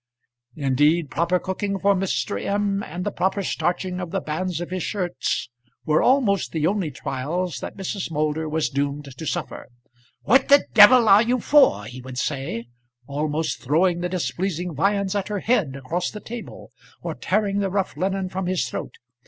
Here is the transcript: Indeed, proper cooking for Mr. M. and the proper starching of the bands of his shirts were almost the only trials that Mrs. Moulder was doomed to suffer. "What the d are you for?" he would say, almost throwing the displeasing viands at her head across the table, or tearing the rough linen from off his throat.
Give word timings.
Indeed, 0.55 1.11
proper 1.11 1.37
cooking 1.37 1.77
for 1.77 1.93
Mr. 1.93 2.43
M. 2.43 2.81
and 2.81 3.05
the 3.05 3.11
proper 3.11 3.43
starching 3.43 3.99
of 3.99 4.09
the 4.09 4.19
bands 4.19 4.59
of 4.59 4.71
his 4.71 4.81
shirts 4.81 5.47
were 5.85 6.01
almost 6.01 6.53
the 6.53 6.65
only 6.65 6.89
trials 6.89 7.59
that 7.59 7.77
Mrs. 7.77 8.09
Moulder 8.09 8.49
was 8.49 8.69
doomed 8.71 9.15
to 9.15 9.27
suffer. 9.27 9.67
"What 10.23 10.47
the 10.47 10.65
d 10.73 10.81
are 10.81 11.21
you 11.21 11.39
for?" 11.39 11.85
he 11.85 12.01
would 12.01 12.17
say, 12.17 12.65
almost 13.05 13.61
throwing 13.61 14.01
the 14.01 14.09
displeasing 14.09 14.73
viands 14.73 15.13
at 15.13 15.27
her 15.27 15.37
head 15.41 15.75
across 15.75 16.09
the 16.09 16.19
table, 16.19 16.71
or 17.03 17.13
tearing 17.13 17.59
the 17.59 17.69
rough 17.69 17.95
linen 17.95 18.27
from 18.27 18.45
off 18.45 18.49
his 18.49 18.67
throat. 18.67 18.95